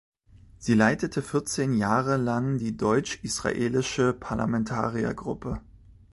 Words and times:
Sie 0.57 0.73
leitete 0.73 1.21
vierzehn 1.21 1.75
Jahre 1.75 2.17
lang 2.17 2.57
die 2.57 2.75
Deutsch-israelische 2.75 4.13
Parlamentariergruppe. 4.13 5.61